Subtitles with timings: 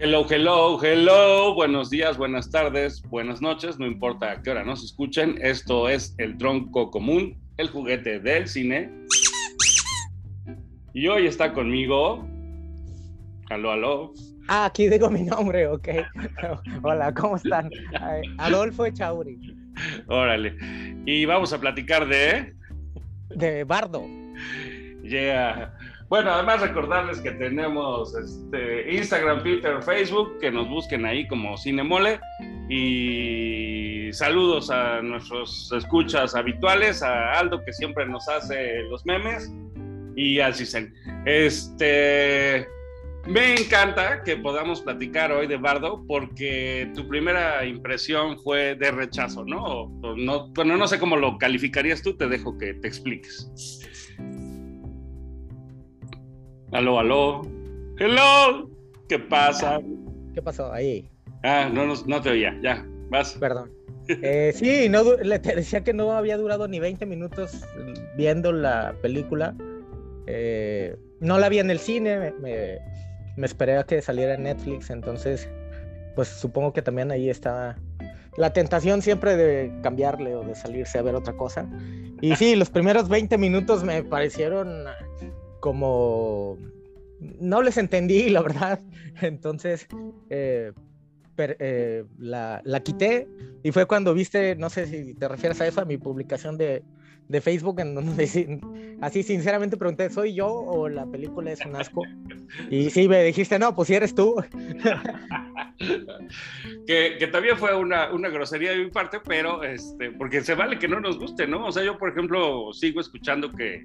[0.00, 1.54] Hello, hello, hello.
[1.54, 3.78] Buenos días, buenas tardes, buenas noches.
[3.78, 5.38] No importa a qué hora nos escuchen.
[5.40, 8.90] Esto es El Tronco Común, el juguete del cine.
[10.94, 12.26] Y hoy está conmigo.
[13.50, 14.12] Aló, aló.
[14.48, 15.88] Ah, aquí digo mi nombre, ok.
[16.82, 17.70] Hola, ¿cómo están?
[18.38, 19.38] Adolfo Echauri.
[20.08, 20.56] Órale.
[21.06, 22.52] Y vamos a platicar de.
[23.30, 24.04] De Bardo.
[25.04, 25.72] Yeah.
[26.14, 32.20] Bueno, además recordarles que tenemos este, Instagram, Twitter, Facebook, que nos busquen ahí como Cinemole.
[32.68, 39.52] Y saludos a nuestros escuchas habituales, a Aldo que siempre nos hace los memes
[40.14, 40.94] y a Cisen.
[41.26, 42.64] Este,
[43.26, 49.44] me encanta que podamos platicar hoy de Bardo porque tu primera impresión fue de rechazo,
[49.44, 49.88] ¿no?
[50.16, 53.50] no bueno, no sé cómo lo calificarías tú, te dejo que te expliques.
[56.74, 57.42] Aló, aló.
[58.00, 58.68] Hello.
[59.08, 59.80] ¿Qué pasa?
[60.34, 61.08] ¿Qué pasó ahí?
[61.44, 62.58] Ah, no, no, te oía.
[62.64, 63.36] Ya, vas.
[63.38, 63.70] Perdón.
[64.06, 67.64] Eh, sí, no, te decía que no había durado ni 20 minutos
[68.18, 69.54] viendo la película.
[70.26, 72.80] Eh, no la vi en el cine, me,
[73.36, 75.48] me, esperé a que saliera en Netflix, entonces,
[76.16, 77.78] pues supongo que también ahí está
[78.36, 81.66] la tentación siempre de cambiarle o de salirse a ver otra cosa.
[82.20, 84.84] Y sí, los primeros 20 minutos me parecieron
[85.64, 86.58] como
[87.40, 88.80] no les entendí, la verdad.
[89.22, 89.86] Entonces,
[90.28, 90.72] eh,
[91.38, 93.26] eh, la, la, quité
[93.62, 96.82] y fue cuando viste, no sé si te refieres a eso, a mi publicación de,
[97.28, 98.60] de Facebook, en donde
[99.00, 102.02] así sinceramente pregunté, ¿soy yo o la película es un asco?
[102.70, 104.36] Y sí, me dijiste, no, pues si eres tú.
[106.86, 110.78] que, que, también fue una, una, grosería de mi parte, pero este, porque se vale
[110.78, 111.66] que no nos guste, ¿no?
[111.66, 113.82] O sea, yo, por ejemplo, sigo escuchando que,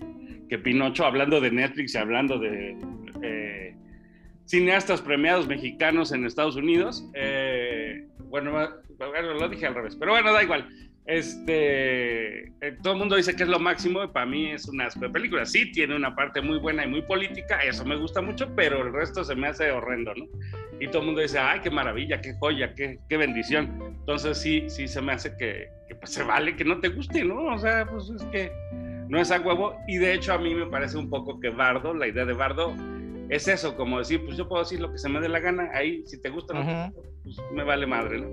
[0.49, 2.77] que Pinocho, hablando de Netflix y hablando de
[3.21, 3.75] eh,
[4.45, 10.33] cineastas premiados mexicanos en Estados Unidos, eh, bueno, bueno, lo dije al revés, pero bueno,
[10.33, 10.67] da igual
[11.09, 14.87] este, eh, todo el mundo dice que es lo máximo y para mí es una
[15.11, 15.43] película.
[15.43, 18.93] Sí, tiene una parte muy buena y muy política, eso me gusta mucho, pero el
[18.93, 20.25] resto se me hace horrendo, ¿no?
[20.79, 23.95] Y todo el mundo dice, ay, qué maravilla, qué joya, qué, qué bendición.
[24.01, 25.67] Entonces sí, sí se me hace que,
[25.99, 27.55] pues, se vale que no te guste, ¿no?
[27.55, 28.51] O sea, pues es que
[29.07, 29.79] no es a huevo.
[29.87, 32.75] Y de hecho a mí me parece un poco que Bardo, la idea de Bardo,
[33.29, 35.71] es eso, como decir, pues yo puedo decir lo que se me dé la gana,
[35.73, 36.93] ahí si te gusta, no,
[37.23, 38.27] pues me vale madre, ¿no?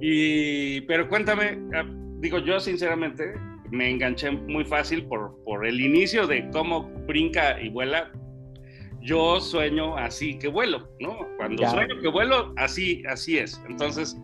[0.00, 1.84] Y, pero cuéntame, ah,
[2.20, 3.34] digo, yo sinceramente
[3.70, 8.12] me enganché muy fácil por, por el inicio de cómo brinca y vuela.
[9.00, 11.28] Yo sueño así que vuelo, ¿no?
[11.36, 13.60] Cuando sueño que vuelo, así, así es.
[13.68, 14.16] Entonces,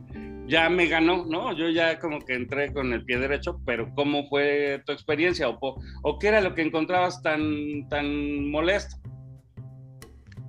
[0.47, 1.55] ya me ganó, ¿no?
[1.55, 5.49] Yo ya como que entré con el pie derecho, pero ¿cómo fue tu experiencia?
[5.49, 5.59] ¿O,
[6.03, 8.97] o qué era lo que encontrabas tan, tan molesto?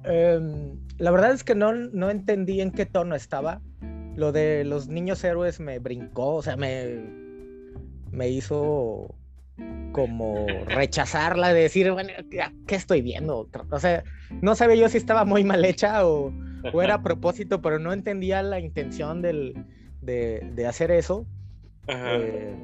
[0.03, 3.62] Em, la verdad es que no, no entendí en qué tono estaba.
[4.16, 7.21] Lo de los niños héroes me brincó, o sea, me,
[8.12, 9.16] me hizo
[9.92, 12.10] como rechazarla, de decir, bueno,
[12.68, 13.50] ¿qué estoy viendo?
[13.70, 14.04] O sea,
[14.42, 16.34] no sabía yo si estaba muy mal hecha o,
[16.82, 19.66] era a propósito, pero no entendía la intención del,
[20.02, 21.26] de, hacer eso.
[21.88, 22.56] Eh,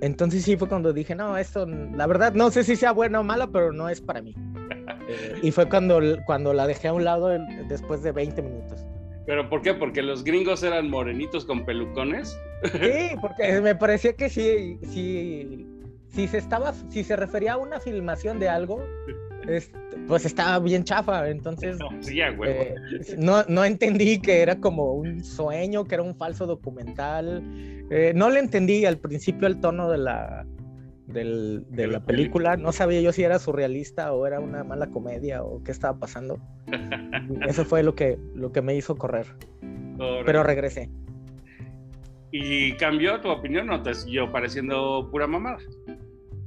[0.00, 3.24] entonces sí fue cuando dije, no, esto, la verdad, no sé si sea bueno o
[3.24, 4.34] malo, pero no es para mí.
[5.06, 7.28] Eh, y fue cuando, cuando la dejé a un lado
[7.68, 8.86] después de 20 minutos.
[9.26, 9.74] ¿Pero por qué?
[9.74, 12.38] ¿Porque los gringos eran morenitos con pelucones?
[12.72, 15.66] Sí, porque me parecía que sí, sí,
[16.10, 18.82] si se estaba, si se refería a una filmación de algo,
[20.06, 22.74] pues estaba bien chafa, entonces no, sí, eh,
[23.18, 27.42] no, no, entendí que era como un sueño, que era un falso documental,
[27.90, 30.46] eh, no le entendí al principio el tono de la,
[31.06, 32.56] del, de la película.
[32.56, 36.38] No sabía yo si era surrealista o era una mala comedia o qué estaba pasando.
[37.48, 39.26] Eso fue lo que, lo que me hizo correr.
[40.24, 40.90] Pero regresé.
[42.32, 45.58] ¿Y cambió tu opinión o te siguió pareciendo pura mamada?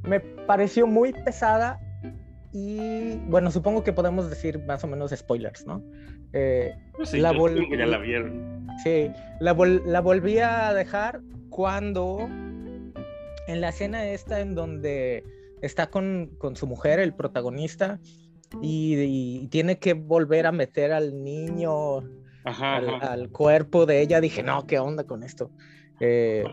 [0.04, 1.80] Me pareció muy pesada
[2.52, 5.82] y bueno, supongo que podemos decir más o menos spoilers, ¿no?
[6.34, 8.68] Eh, pues sí, la ya la vieron.
[8.84, 9.10] Sí,
[9.40, 9.56] la,
[9.86, 12.28] la volví a dejar cuando
[13.48, 15.24] en la escena esta en donde
[15.62, 18.00] está con, su mujer, el protagonista,
[18.62, 22.00] y, tiene que volver a meter al niño
[22.44, 25.50] al, cuerpo de ella, dije, no, ¿qué onda con esto?
[26.00, 26.46] Eh,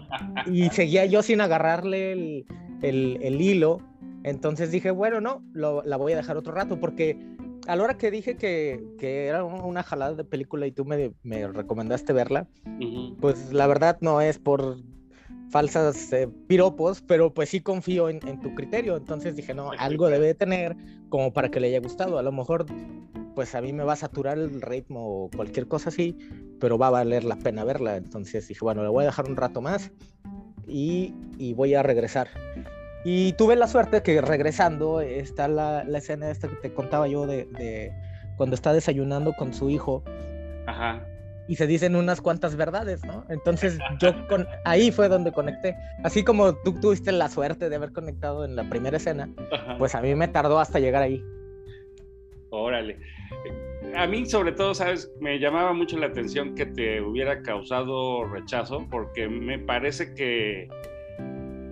[0.46, 2.44] y seguía yo sin agarrarle
[2.82, 3.80] el, hilo,
[4.22, 7.18] entonces dije, bueno, no, la voy a dejar otro rato, porque
[7.66, 11.12] a la hora que dije que, era una jalada de película y tú me,
[11.48, 12.46] recomendaste verla,
[13.20, 14.78] pues la verdad no es por
[15.54, 18.96] falsas eh, piropos, pero pues sí confío en, tu criterio.
[18.96, 20.74] Entonces dije, no, algo debe de tener
[21.10, 22.18] como para que le haya gustado.
[22.18, 22.66] A lo mejor
[23.36, 26.18] pues a mí me va a saturar el ritmo o cualquier cosa así,
[26.58, 27.94] pero va a valer la pena verla.
[27.94, 29.92] Entonces dije, bueno, le voy a dejar un rato más
[30.66, 32.26] y, y voy a regresar.
[33.04, 37.28] Y tuve la suerte que regresando está la, la escena esta que te contaba yo
[37.28, 37.92] de, de,
[38.36, 40.02] cuando está desayunando con su hijo.
[40.66, 41.06] Ajá.
[41.46, 43.24] Y se dicen unas cuantas verdades, ¿no?
[43.28, 45.76] Entonces yo con, ahí fue donde conecté.
[46.02, 49.76] Así como tú tuviste la suerte de haber conectado en la primera escena, Ajá.
[49.78, 51.22] pues a mí me tardó hasta llegar ahí.
[52.50, 52.98] Órale.
[53.96, 58.86] A mí sobre todo, sabes, me llamaba mucho la atención que te hubiera causado rechazo
[58.90, 60.68] porque me parece que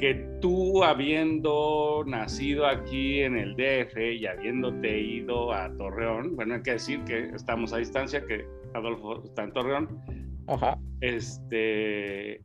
[0.03, 6.63] que tú habiendo nacido aquí en el DF y habiéndote ido a Torreón, bueno, hay
[6.63, 10.01] que decir que estamos a distancia, que Adolfo está en Torreón,
[10.49, 10.79] Ajá.
[11.01, 12.45] este,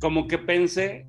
[0.00, 1.06] como que pensé,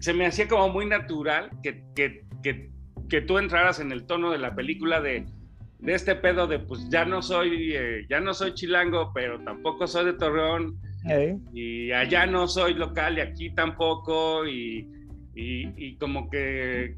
[0.00, 2.70] se me hacía como muy natural que, que, que,
[3.08, 5.26] que tú entraras en el tono de la película de,
[5.78, 9.86] de este pedo de pues ya no soy, eh, ya no soy chilango, pero tampoco
[9.86, 10.78] soy de Torreón,
[11.52, 14.46] y allá no soy local y aquí tampoco.
[14.46, 14.90] Y,
[15.34, 16.96] y, y, como que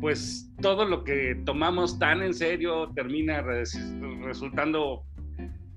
[0.00, 3.78] pues todo lo que tomamos tan en serio termina res,
[4.22, 5.04] resultando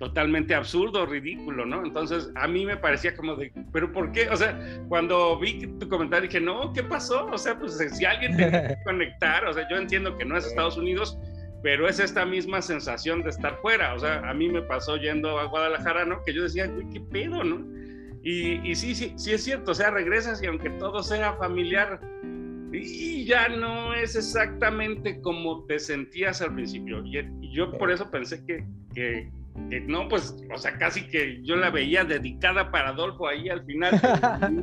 [0.04, 1.86] totalmente absurdo, ridículo, ¿no?
[1.86, 4.30] Entonces a mí me parecía como de, pero ¿por qué?
[4.30, 4.60] O sea,
[4.90, 7.26] cuando vi tu comentario dije, no, ¿qué pasó?
[7.28, 10.46] O sea, pues si alguien tiene que conectar, o sea, yo entiendo que no es
[10.46, 11.18] Estados Unidos,
[11.62, 13.94] pero es esta misma sensación de estar fuera.
[13.94, 16.22] O sea, a mí me pasó yendo a Guadalajara, ¿no?
[16.26, 17.66] Que yo decía, güey, qué pedo, ¿no?
[18.24, 22.00] Y, y, sí, sí, sí es cierto, o sea, regresas y aunque todo sea familiar,
[22.74, 27.06] y ya no es exactamente como te sentías al principio.
[27.06, 29.30] Y, y yo por eso pensé que, que,
[29.70, 33.64] que, no, pues, o sea, casi que yo la veía dedicada para Adolfo ahí al
[33.66, 34.00] final.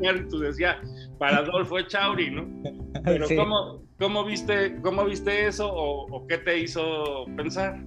[0.03, 0.77] y tú decías,
[1.19, 2.49] para Adolfo Echauri, ¿no?
[3.05, 3.37] Pero sí.
[3.37, 7.83] ¿cómo, ¿cómo, viste, ¿cómo viste eso o, o qué te hizo pensar?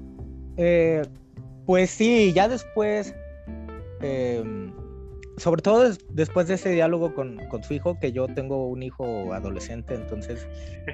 [0.58, 1.02] Eh,
[1.66, 3.16] pues sí, ya después...
[4.02, 4.72] Eh
[5.38, 8.84] sobre todo des después de ese diálogo con, con, su hijo, que yo tengo un
[8.84, 10.48] hijo adolescente, entonces,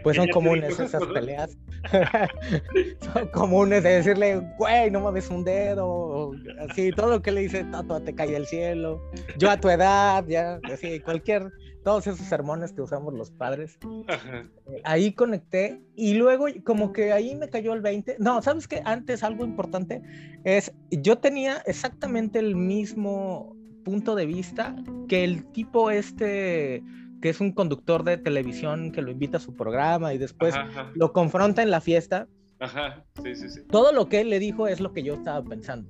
[0.04, 1.58] pues son comunes esas peleas.
[3.14, 6.32] son comunes de decirle, güey, no mames un dedo,
[6.70, 9.02] así, todo lo que le dice, todo te cae del cielo.
[9.38, 11.52] Yo a tu edad, ya, así, cualquier,
[11.84, 13.78] todos esos sermones que usamos los padres.
[14.08, 14.48] Ajá.
[14.84, 18.18] Ahí conecté y luego, como que ahí me cayó el 20.
[18.20, 18.82] No, ¿sabes qué?
[18.86, 20.02] Antes algo importante
[20.44, 24.76] es, yo tenía exactamente el mismo punto de vista
[25.08, 26.84] que el tipo este
[27.22, 30.82] que es un conductor de televisión que lo invita a su programa y después ajá,
[30.82, 30.92] ajá.
[30.96, 32.28] lo confronta en la fiesta.
[32.60, 33.62] Ajá, sí, sí, sí.
[33.70, 35.90] Todo lo que él le dijo es lo que yo estaba pensando.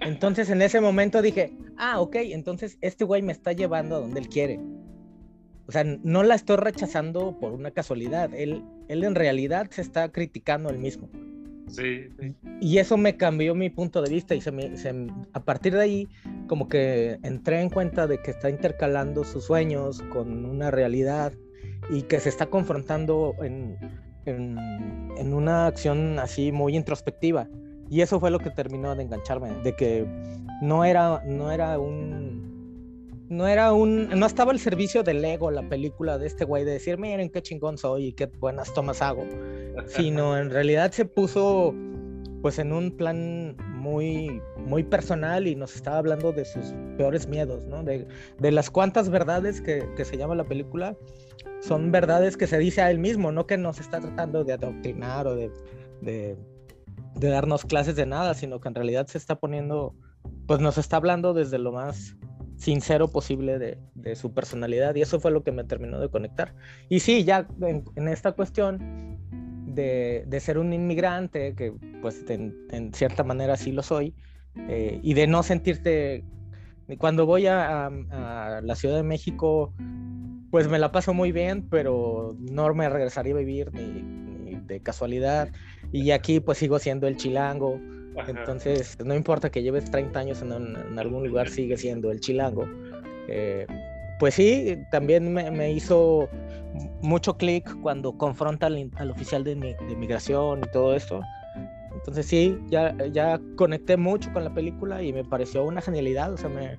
[0.00, 4.20] Entonces en ese momento dije, ah, ok, entonces este güey me está llevando a donde
[4.20, 4.60] él quiere.
[5.66, 8.34] O sea, no la estoy rechazando por una casualidad.
[8.34, 11.08] Él, él en realidad se está criticando él mismo.
[11.72, 12.34] Sí, sí.
[12.60, 14.94] Y eso me cambió mi punto de vista y se me, se,
[15.32, 16.08] a partir de ahí
[16.46, 21.32] como que entré en cuenta de que está intercalando sus sueños con una realidad
[21.90, 23.76] y que se está confrontando en,
[24.26, 24.56] en,
[25.16, 27.48] en una acción así muy introspectiva.
[27.90, 30.06] Y eso fue lo que terminó de engancharme, de que
[30.62, 32.31] no era, no era un
[33.32, 36.72] no era un, no estaba al servicio del ego la película de este güey de
[36.72, 39.24] decir, miren qué chingón soy y qué buenas tomas hago,
[39.86, 41.74] sino en realidad se puso
[42.42, 47.64] pues en un plan muy, muy personal y nos estaba hablando de sus peores miedos,
[47.66, 47.82] ¿no?
[47.84, 48.06] De,
[48.38, 50.94] de las cuantas verdades que, que, se llama la película,
[51.60, 55.26] son verdades que se dice a él mismo, no que nos está tratando de adoctrinar
[55.26, 55.50] o de,
[56.02, 56.36] de,
[57.14, 59.94] de darnos clases de nada, sino que en realidad se está poniendo,
[60.46, 62.16] pues nos está hablando desde lo más
[62.62, 66.54] sincero posible de, de, su personalidad y eso fue lo que me terminó de conectar.
[66.88, 69.18] Y sí, ya en, esta cuestión
[69.66, 74.14] de, de, ser un inmigrante, que pues en, cierta manera sí lo soy,
[74.68, 76.24] eh, y de no sentirte,
[76.98, 77.90] cuando voy a,
[78.62, 79.74] la Ciudad de México,
[80.52, 85.48] pues me la paso muy bien, pero no me regresaría a vivir ni de casualidad,
[85.90, 87.80] y aquí pues sigo siendo el chilango
[88.16, 88.30] Ajá.
[88.30, 92.20] Entonces, no importa que lleves 30 años en, un, en algún lugar, sigue siendo el
[92.20, 92.66] chilango.
[93.28, 93.66] Eh,
[94.18, 96.28] pues sí, también me, me hizo
[97.00, 101.20] mucho clic cuando confronta al, al oficial de, de, migración y todo esto.
[101.92, 106.36] Entonces sí, ya, ya conecté mucho con la película y me pareció una genialidad, o
[106.36, 106.78] sea, me,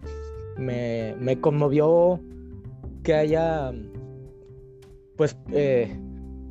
[0.58, 2.20] me, me conmovió
[3.04, 3.72] que haya,
[5.18, 6.00] pues, eh,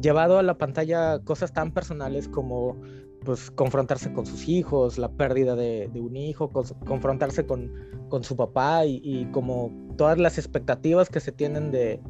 [0.00, 2.76] llevado a la pantalla cosas tan personales como
[3.25, 7.73] pues confrontarse con sus hijos, la pérdida de, de un hijo, con, confrontarse con,
[8.09, 12.00] con su papá y, y, como todas las expectativas que se tienen de,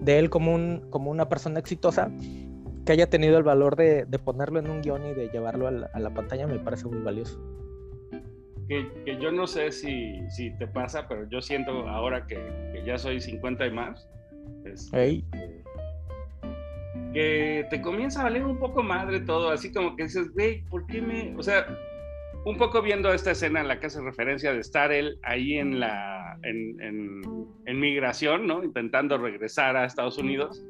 [0.00, 2.10] de él como, un, como una persona exitosa
[2.84, 6.14] que haya tenido el valor de, ponerlo en un guion y de llevarlo a la,
[6.14, 7.40] pantalla me parece muy valioso.
[8.68, 13.20] Que, yo no sé si, si, te pasa, pero yo siento ahora que, ya soy
[13.20, 14.08] 50 y más,
[14.64, 15.24] este,
[17.12, 20.86] que te comienza a valer un poco madre todo, así como que dices, güey, ¿por
[20.86, 21.34] qué me...?
[21.36, 21.66] O sea,
[22.44, 25.78] un poco viendo esta escena en la que hace referencia de estar él ahí en
[25.78, 27.22] la en,
[27.66, 28.64] en, migración, ¿no?
[28.64, 30.64] Intentando regresar a Estados Unidos.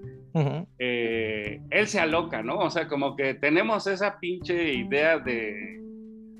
[0.78, 2.58] Eh, él se aloca, ¿no?
[2.58, 5.80] O sea, como que tenemos esa pinche idea de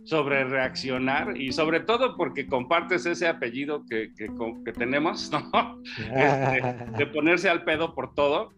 [0.04, 4.28] sobre reaccionar y sobre todo porque compartes ese apellido que, que,
[4.64, 5.80] que tenemos, ¿no?
[6.14, 6.62] Este,
[6.98, 8.52] de ponerse al pedo por todo,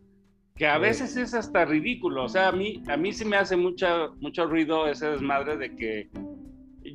[0.56, 2.24] que a veces es hasta ridículo.
[2.24, 5.74] O sea, a mí, a mí sí me hace mucha, mucho ruido ese desmadre de
[5.74, 6.08] que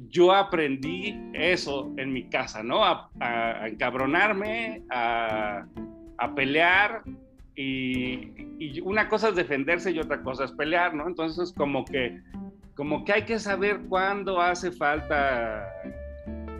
[0.09, 2.85] yo aprendí eso en mi casa, ¿no?
[2.85, 5.65] A, encabronarme, a,
[6.35, 7.03] pelear
[7.55, 11.07] y, una cosa es defenderse y otra cosa es pelear, ¿no?
[11.07, 12.21] Entonces como que,
[12.75, 15.67] como que hay que saber cuándo hace falta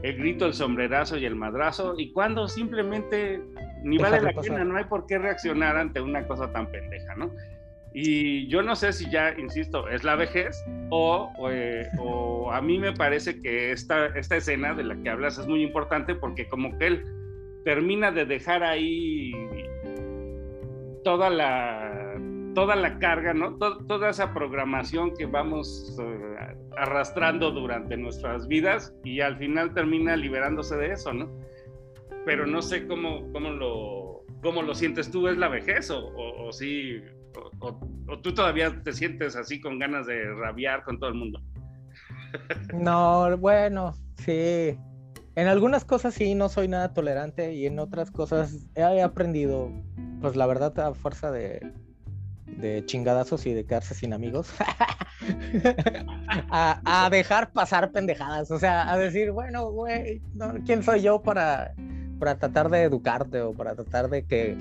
[0.02, 3.42] el grito, el sombrerazo y el madrazo y cuándo simplemente
[3.84, 7.32] ni vale la pena, no hay por qué reaccionar ante una cosa tan pendeja, ¿no?
[7.94, 12.78] Y yo no sé si ya, insisto, es la vejez o, eh, o, a mí
[12.78, 16.78] me parece que esta, esta escena de la que hablas es muy importante porque como
[16.78, 17.06] que él
[17.66, 19.32] termina de dejar ahí
[21.04, 22.09] toda la,
[22.54, 23.58] toda la carga, ¿no?
[23.58, 30.76] toda esa programación que vamos eh, arrastrando durante nuestras vidas y al final termina liberándose
[30.78, 31.30] de eso, ¿no?
[32.26, 36.48] Pero no sé cómo, cómo, lo, cómo lo sientes tú, ¿es la vejez o, o,
[36.48, 37.02] o sí?
[37.60, 41.42] o, tú todavía te sientes así con ganas de rabiar con todo el mundo?
[42.74, 44.78] No, bueno, sí.
[45.36, 49.72] En algunas cosas sí no soy nada tolerante y en otras cosas he aprendido,
[50.22, 51.74] pues la verdad, a fuerza de,
[52.58, 54.52] de chingadazos y de quedarse sin amigos,
[56.50, 60.22] a, dejar pasar pendejadas, o sea, a decir, bueno, güey,
[60.66, 61.74] ¿quién soy yo para,
[62.20, 64.58] para tratar de educarte o para tratar de que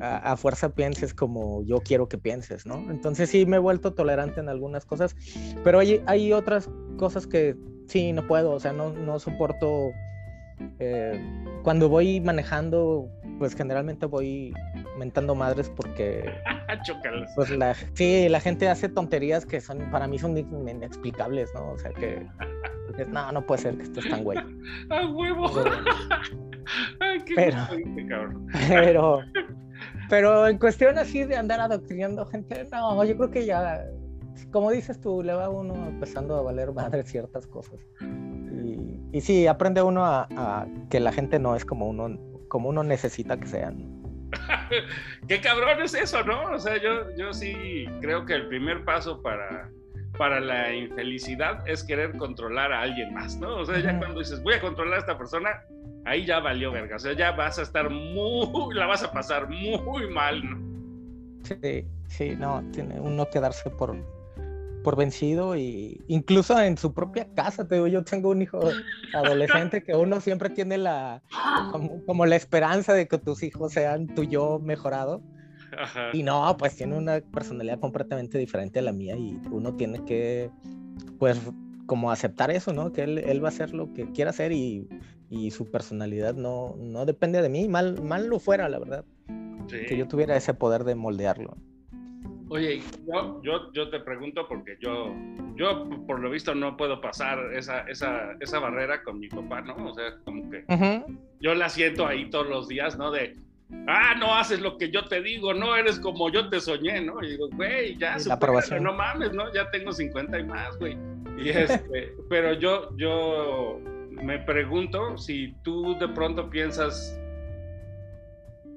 [0.00, 2.90] a, fuerza pienses como yo quiero que pienses, ¿no?
[2.90, 5.14] Entonces sí me he vuelto tolerante en algunas cosas,
[5.62, 7.56] pero hay, hay otras cosas que
[7.86, 9.90] sí, no puedo, o sea, no, no soporto...
[10.78, 11.20] Eh,
[11.62, 14.52] cuando voy manejando, pues generalmente voy
[14.98, 16.30] mentando madres porque...
[17.36, 21.72] pues la, sí, la gente hace tonterías que son para mí son inexplicables, ¿no?
[21.72, 22.26] O sea, que...
[23.08, 24.38] no, no puede ser que estés tan güey.
[24.90, 25.50] ¡A huevo!
[27.34, 27.56] pero,
[28.68, 29.20] pero,
[30.08, 33.84] pero en cuestión así de andar adoctrinando gente, no, yo creo que ya,
[34.50, 37.80] como dices tú, le va uno empezando a valer madre ciertas cosas.
[39.12, 43.38] Y, sí, aprende uno a, que la gente no es como uno, como uno necesita
[43.38, 44.02] que sean.
[45.28, 46.44] Qué cabrón es eso, ¿no?
[46.52, 49.70] O sea, yo, yo sí creo que el primer paso para,
[50.16, 53.56] para la infelicidad es querer controlar a alguien más, ¿no?
[53.56, 55.62] O sea, ya cuando dices, voy a controlar a esta persona,
[56.04, 56.96] ahí ya valió verga.
[56.96, 60.72] O sea, ya vas a estar muy, la vas a pasar muy mal, ¿no?
[61.44, 63.96] Sí, sí, no, tiene uno que darse por,
[64.82, 68.60] por vencido y incluso en su propia casa, te digo, yo tengo un hijo
[69.14, 71.22] adolescente que uno siempre tiene la,
[72.06, 75.22] como, la esperanza de que tus hijos sean tu yo mejorado.
[76.12, 80.50] Y no, pues tiene una personalidad completamente diferente a la mía y uno tiene que,
[81.18, 81.40] pues,
[81.86, 82.92] como aceptar eso, ¿no?
[82.92, 84.86] Que él, él va a hacer lo que quiera hacer y
[85.32, 89.06] y su personalidad no, no depende de mí, mal, mal lo fuera, la verdad.
[89.66, 91.56] Que yo tuviera ese poder de moldearlo.
[92.52, 95.16] Oye, yo, yo, yo, te pregunto porque yo,
[95.56, 99.74] yo por lo visto no puedo pasar esa, esa, esa barrera con mi papá, ¿no?
[99.76, 100.62] O sea, como que
[101.40, 103.10] yo la siento ahí todos los días, ¿no?
[103.10, 103.38] De,
[103.86, 107.24] ah, no haces lo que yo te digo, no eres como yo te soñé, ¿no?
[107.24, 108.18] Y digo, güey, ya,
[108.78, 109.50] no mames, ¿no?
[109.54, 110.94] Ya tengo 50 y más, güey.
[111.38, 113.80] Y este, pero yo, yo
[114.10, 117.18] me pregunto si tú de pronto piensas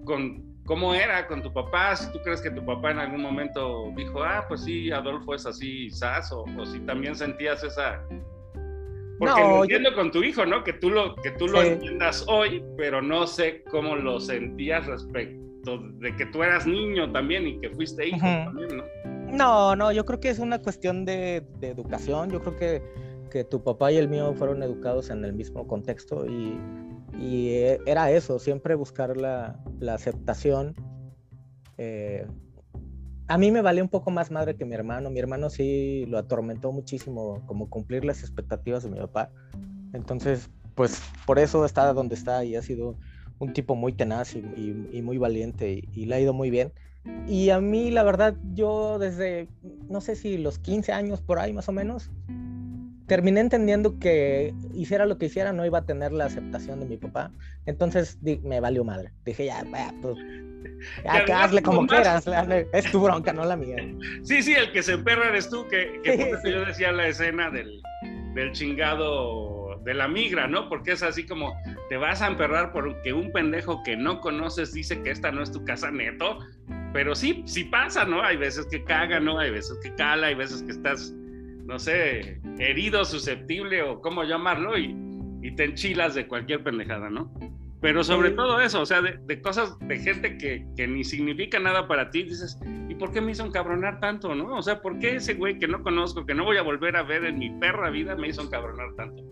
[0.05, 3.91] con cómo era con tu papá, si tú crees que tu papá en algún momento
[3.95, 8.01] dijo, ah, pues sí, Adolfo es así, sas, o, si también sentías esa...
[9.17, 10.63] Porque lo entiendo con tu hijo, ¿no?
[10.63, 15.77] Que tú lo, que tú lo entiendas hoy, pero no sé cómo lo sentías respecto
[15.77, 18.83] de que tú eras niño también y que fuiste hijo también, ¿no?
[19.31, 22.81] No, no, yo creo que es una cuestión de, de educación, yo creo que
[23.35, 26.57] que tu papá y el mío fueron educados en el mismo contexto y,
[27.19, 29.59] e, era eso, siempre buscar la,
[29.93, 30.75] aceptación.
[31.77, 32.25] Eh,
[33.27, 35.09] a mí me valió un poco más madre que mi hermano.
[35.09, 39.31] Mi hermano sí lo atormentó muchísimo, como cumplir las expectativas de mi papá.
[39.93, 42.95] Entonces, pues por eso está donde está y ha sido
[43.39, 46.71] un tipo muy tenaz y, muy valiente y, le ha ido muy bien.
[47.27, 49.47] y a mí, la verdad, yo desde,
[49.89, 52.11] no sé si los 15 años por ahí más o menos,
[53.07, 56.97] terminé entendiendo que hiciera lo que hiciera no iba a tener la aceptación de mi
[56.97, 57.31] papá.
[57.65, 59.11] Entonces me valió madre.
[59.25, 60.17] Dije, ya, vaya, pues,
[61.03, 62.25] ya, que hazle como quieras.
[62.73, 63.77] Es tu bronca, no la mía.
[64.23, 66.01] Sí, sí, el que se emperra eres tú, que,
[66.43, 67.81] yo decía la escena del,
[68.33, 70.67] del chingado de la migra, ¿no?
[70.67, 71.55] Porque es así como,
[71.89, 75.51] te vas a emperrar porque un pendejo que no conoces dice que esta no es
[75.51, 76.39] tu casa neto,
[76.91, 78.23] pero sí, sí pasa, ¿no?
[78.23, 79.37] Hay veces que caga, ¿no?
[79.37, 81.13] Hay veces que cala, hay veces que estás,
[81.65, 85.03] no sé, herido, susceptible o cómo llamarlo y,
[85.55, 87.31] te enchilas de cualquier pendejada, ¿no?
[87.79, 91.87] Pero sobre todo eso, o sea, de, cosas de gente que, que, ni significa nada
[91.87, 94.57] para ti, dices, ¿y por qué me hizo encabronar tanto, no?
[94.57, 97.03] O sea, ¿por qué ese güey que no conozco, que no voy a volver a
[97.03, 99.23] ver en mi perra vida, me hizo encabronar tanto?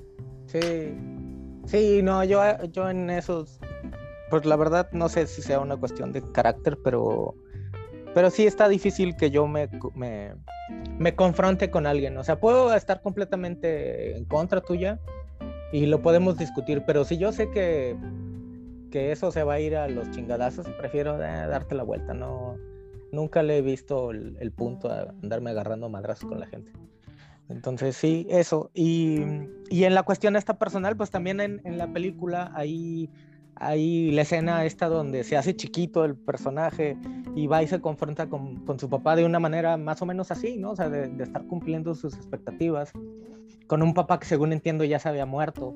[0.46, 0.94] Sí,
[1.66, 3.60] sí, no, yo, yo en esos,
[4.30, 7.36] pues la verdad no sé si sea una cuestión de carácter, pero
[8.13, 9.70] pero sí está difícil que yo me,
[11.00, 12.17] me, confronte con alguien.
[12.17, 15.00] O sea, puedo estar completamente en contra tuya
[15.72, 17.96] y lo podemos discutir, pero si yo sé que,
[18.91, 22.13] que eso se va a ir a los chingadazos, prefiero eh, darte la vuelta.
[22.13, 22.58] No,
[23.12, 26.72] nunca le he visto el, punto a andarme agarrando madrazos con la gente.
[27.50, 28.70] Entonces sí, eso.
[28.74, 29.22] Y,
[29.70, 33.10] y en la cuestión esta personal, pues también en, en la película ahí hay
[33.70, 36.98] la escena esta donde se hace chiquito el personaje
[37.36, 40.32] y va y se confronta con, con su papá de una manera más o menos
[40.32, 40.72] así, ¿no?
[40.72, 42.91] O sea, de, de, estar cumpliendo sus expectativas
[43.67, 45.75] con un papá que según entiendo ya se había muerto.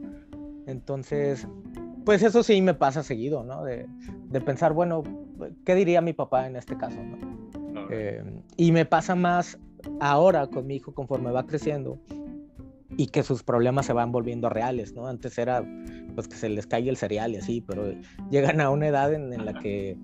[0.66, 1.48] Entonces,
[2.06, 3.64] pues eso sí me pasa seguido, ¿no?
[3.64, 3.88] De,
[4.30, 5.04] de pensar, bueno,
[5.66, 7.18] ¿qué diría mi papá en este caso, ¿no?
[7.90, 8.24] Eh,
[8.58, 9.58] y me pasa más
[10.00, 12.00] ahora con mi hijo conforme va creciendo
[12.98, 15.08] y que sus problemas se van volviendo reales, ¿no?
[15.08, 15.64] Antes era
[16.16, 17.94] pues que se les cae el cereal y así, pero
[18.32, 19.96] llegan a una edad en, la que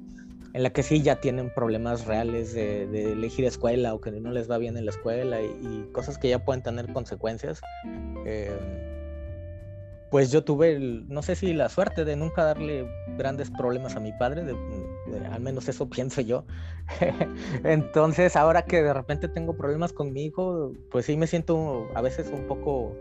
[0.53, 4.49] en la que sí ya tienen problemas reales de, elegir escuela o que no les
[4.49, 7.61] va bien en la escuela y, cosas que ya pueden tener consecuencias.
[8.27, 8.51] Eh,
[10.11, 14.13] pues yo tuve, no sé si la suerte de nunca darle grandes problemas a mi
[14.13, 14.43] padre,
[15.31, 16.45] al menos eso pienso yo.
[17.63, 22.01] Entonces ahora que de repente tengo problemas con mi hijo, pues sí me siento a
[22.01, 22.95] veces un poco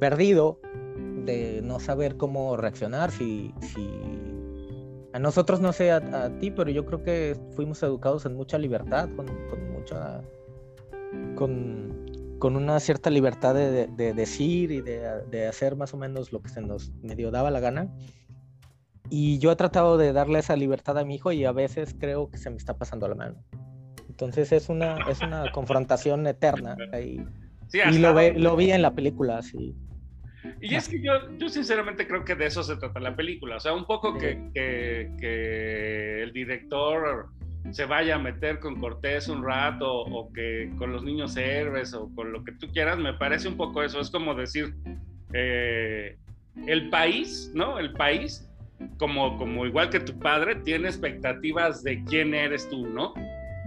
[0.00, 0.60] perdido
[1.24, 3.54] de no saber cómo reaccionar, si,
[5.12, 9.08] a nosotros no sé a, ti, pero yo creo que fuimos educados en mucha libertad,
[9.16, 9.26] con,
[9.72, 10.22] mucha...
[11.36, 16.48] Con, con, una cierta libertad de, decir y de, hacer más o menos lo que
[16.48, 17.94] se nos medio daba la gana.
[19.10, 22.30] Y yo he tratado de darle esa libertad a mi hijo y a veces creo
[22.30, 23.44] que se me está pasando la mano.
[24.08, 26.76] Entonces es una, es una confrontación eterna.
[27.00, 29.74] y lo, ve, lo vi en la película, sí.
[30.60, 33.56] Y es que yo, yo sinceramente creo que de eso se trata la película.
[33.56, 37.30] O sea, un poco que, que, el director
[37.70, 42.14] se vaya a meter con Cortés un rato o que con los niños héroes o
[42.14, 44.00] con lo que tú quieras, me parece un poco eso.
[44.00, 44.74] Es como decir,
[45.32, 46.18] eh,
[46.66, 47.78] el país, ¿no?
[47.78, 48.48] El país,
[48.98, 53.14] como, como igual que tu padre, tiene expectativas de quién eres tú, ¿no?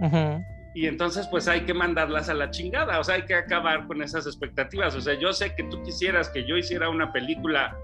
[0.00, 0.42] Ajá
[0.78, 4.00] y entonces pues hay que mandarlas a la chingada, o sea, hay que acabar con
[4.00, 4.94] esas expectativas.
[4.94, 7.76] O sea, yo sé que tú quisieras que yo hiciera una película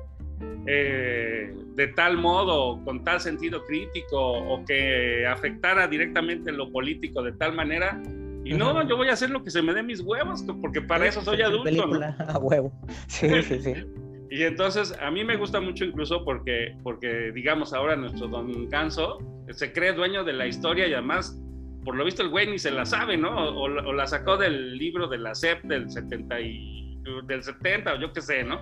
[0.66, 7.32] eh, de tal modo, con tal sentido crítico, o que afectara directamente lo político de
[7.32, 8.00] tal manera.
[8.44, 11.06] Y no, yo voy a hacer lo que se me dé mis huevos, porque para
[11.08, 11.64] eso soy adulto.
[11.64, 12.72] Película a huevo.
[13.08, 13.74] Sí, sí, sí.
[14.34, 19.18] y entonces a mí me gusta mucho incluso porque, porque digamos, ahora nuestro don Ganso
[19.50, 21.40] se cree dueño de la historia y además
[21.84, 23.30] por lo visto el güey ni se la sabe, ¿no?
[23.30, 28.12] O, la sacó del libro de la SEP del 70 y, del 70 o yo
[28.12, 28.60] qué sé, ¿no?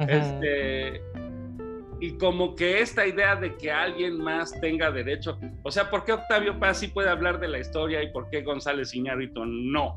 [0.00, 1.00] Este,
[2.00, 6.12] y como que esta idea de que alguien más tenga derecho, o sea, ¿por qué
[6.12, 9.96] Octavio Paz sí puede hablar de la historia y por qué González Iñárritu no?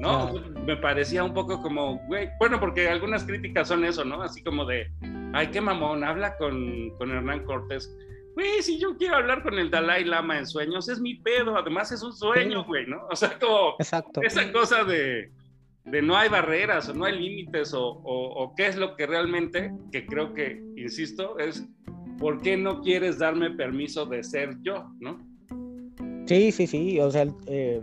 [0.00, 0.32] ¿No?
[0.66, 4.22] Me parecía un poco como, güey, bueno, porque algunas críticas son eso, ¿no?
[4.22, 4.90] Así como de,
[5.34, 7.94] ay, qué mamón, habla con, con Hernán Cortés
[8.34, 11.92] güey, si yo quiero hablar con el Dalai Lama en sueños, es mi pedo, además
[11.92, 13.06] es un sueño, güey, ¿no?
[13.10, 14.22] O sea, como Exacto.
[14.22, 15.30] esa cosa de,
[15.84, 19.72] de, no hay barreras o no hay límites o, o, qué es lo que realmente,
[19.92, 21.66] que creo que, insisto, es
[22.18, 25.18] ¿por qué no quieres darme permiso de ser yo, no?
[26.26, 27.80] Sí, sí, sí, o sea, eh,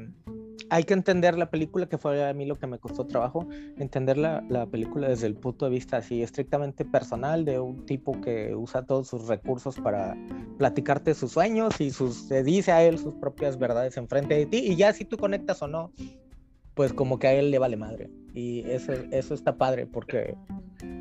[0.70, 4.18] hay que entender la película, que fue a mí lo que me costó trabajo, entender
[4.18, 8.56] la, la, película desde el punto de vista así estrictamente personal de un tipo que
[8.56, 10.16] usa todos sus recursos para
[10.58, 14.58] platicarte sus sueños y sus, se dice a él sus propias verdades enfrente de ti
[14.58, 15.92] y ya si tú conectas o no,
[16.74, 18.10] pues como que a él le vale madre.
[18.34, 20.36] Y eso, eso está padre porque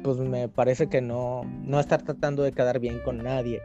[0.02, 3.60] pues me parece que no, no estar tratando de quedar bien con nadie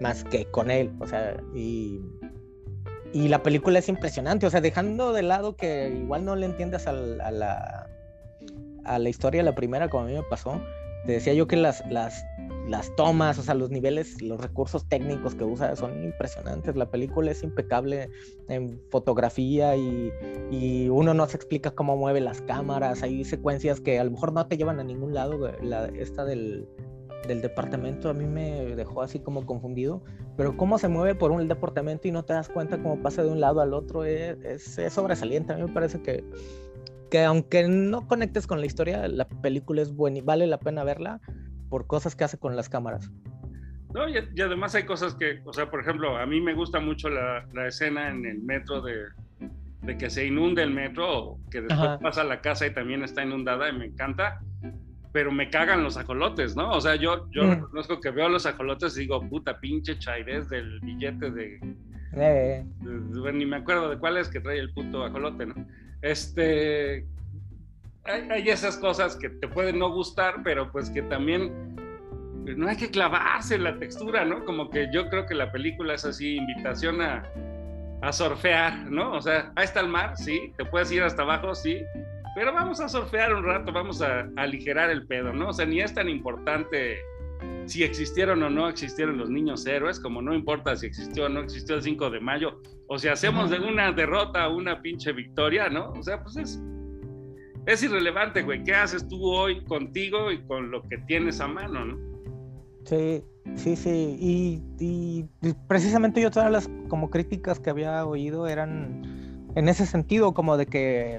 [0.00, 2.00] más que con él, o sea, y
[3.12, 6.86] y la película es impresionante, o sea, dejando de lado que igual no le entiendas
[6.86, 7.88] a la,
[8.84, 10.60] a la historia, la primera, como a mí me pasó,
[11.04, 12.24] te decía yo que las, las,
[12.68, 16.76] las tomas, o sea, los niveles, los recursos técnicos que usa son impresionantes.
[16.76, 18.08] La película es impecable
[18.48, 20.12] en fotografía y,
[20.50, 23.02] y, uno no se explica cómo mueve las cámaras.
[23.02, 25.50] Hay secuencias que a lo mejor no te llevan a ningún lado.
[25.60, 26.68] La, esta del,
[27.26, 30.02] del departamento a mí me dejó así como confundido,
[30.36, 33.30] pero cómo se mueve por un departamento y no te das cuenta cómo pasa de
[33.30, 35.52] un lado al otro es, es, sobresaliente.
[35.52, 36.24] A mí me parece que,
[37.10, 40.84] que aunque no conectes con la historia, la película es buena y vale la pena
[40.84, 41.20] verla
[41.68, 43.10] por cosas que hace con las cámaras.
[43.94, 47.08] No, y, además hay cosas que, o sea, por ejemplo, a mí me gusta mucho
[47.08, 49.04] la, la escena en el metro de,
[49.82, 53.68] de, que se inunde el metro, que después pasa la casa y también está inundada,
[53.68, 54.40] y me encanta
[55.12, 56.70] pero me cagan los ajolotes, ¿no?
[56.70, 57.50] O sea, yo, yo mm.
[57.50, 61.60] reconozco que veo los ajolotes y digo, puta pinche chairés del billete de,
[62.14, 62.64] eh.
[63.32, 65.54] Ni me acuerdo de cuál es que trae el puto ajolote, ¿no?
[66.02, 67.06] Este.
[68.04, 71.76] Hay, esas cosas que te pueden no gustar, pero pues que también
[72.44, 74.44] pues, no hay que clavarse en la textura, ¿no?
[74.44, 77.24] Como que yo creo que la película es así, invitación a,
[78.02, 79.12] a surfear, ¿no?
[79.12, 81.80] O sea, ahí está el mar, sí, te puedes ir hasta abajo, sí,
[82.34, 85.48] pero vamos a surfear un rato, vamos a, aligerar el pedo, ¿no?
[85.48, 86.98] O sea, ni es tan importante
[87.66, 91.40] si existieron o no existieron los niños héroes, como no importa si existió o no
[91.40, 95.90] existió el 5 de mayo, o si hacemos de una derrota una pinche victoria, ¿no?
[95.92, 96.62] O sea, pues es,
[97.66, 98.64] es irrelevante, güey.
[98.64, 101.98] ¿Qué haces tú hoy contigo y con lo que tienes a mano, no?
[102.84, 103.22] Sí,
[103.54, 104.16] sí, sí.
[104.18, 105.24] Y, y
[105.68, 109.02] precisamente yo todas las como críticas que había oído eran
[109.54, 111.18] en ese sentido, como de que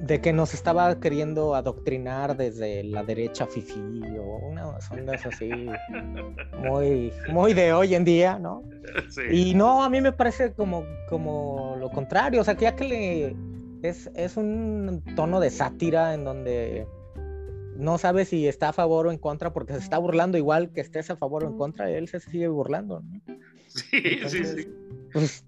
[0.00, 3.80] de que nos estaba queriendo adoctrinar desde la derecha fifi
[4.18, 5.50] o unas ondas así
[6.58, 8.62] muy, muy de hoy en día, ¿no?
[9.30, 12.84] Y no, a mí me parece como, como lo contrario, o sea, que ya que
[12.84, 13.36] le
[13.82, 16.86] es, es un tono de sátira en donde
[17.76, 20.80] no sabe si está a favor o en contra porque se está burlando igual que
[20.80, 23.20] estés a favor o en contra, él se sigue burlando, ¿no?
[23.68, 24.68] Sí, sí, sí.
[25.12, 25.44] Pues,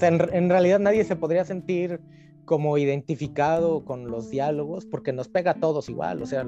[0.00, 2.00] en realidad nadie se podría sentir
[2.44, 6.44] como identificado con los diálogos, porque nos pega a todos igual, o sea,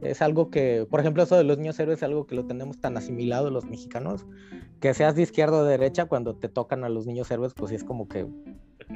[0.00, 2.80] es algo que, por ejemplo, eso de los niños héroes es algo que lo tenemos
[2.80, 4.26] tan asimilado los mexicanos,
[4.80, 7.72] que seas de izquierda o de derecha, cuando te tocan a los niños héroes, pues
[7.72, 8.26] es como que,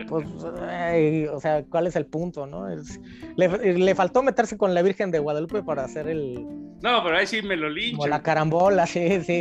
[0.08, 2.66] pues, o sea, ¿cuál es el punto, no?
[3.36, 6.46] le, faltó meterse con la Virgen de Guadalupe para hacer el...
[6.80, 7.98] No, pero ahí sí me lo lincho.
[7.98, 9.40] Como la carambola, sí, sí,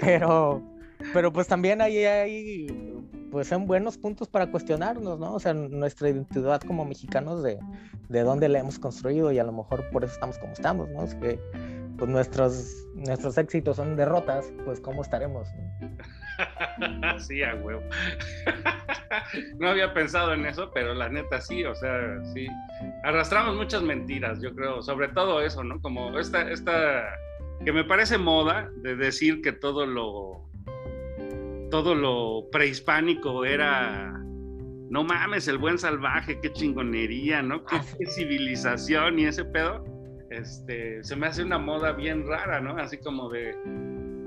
[0.00, 0.62] pero,
[1.12, 2.66] pero pues también ahí hay
[3.30, 5.34] pues son buenos puntos para cuestionarnos, ¿no?
[5.34, 7.58] O sea, nuestra identidad como mexicanos de,
[8.08, 11.04] de dónde la hemos construido y a lo mejor por eso estamos como estamos, ¿no?
[11.04, 11.38] Es que
[12.00, 15.46] pues nuestros, nuestros éxitos son derrotas, pues cómo estaremos.
[17.18, 17.82] sí, a huevo.
[19.58, 22.46] no había pensado en eso, pero la neta sí, o sea, sí.
[23.04, 25.78] Arrastramos muchas mentiras, yo creo, sobre todo eso, ¿no?
[25.82, 27.04] Como esta, esta,
[27.66, 30.49] que me parece moda de decir que todo lo
[31.70, 34.12] todo lo prehispánico era,
[34.90, 37.64] no mames, el buen salvaje, qué chingonería, ¿no?
[37.64, 39.84] Qué, civilización y ese pedo.
[40.30, 42.76] Este, se me hace una moda bien rara, ¿no?
[42.76, 43.56] Así como de,